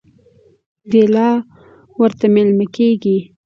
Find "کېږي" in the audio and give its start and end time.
2.75-3.17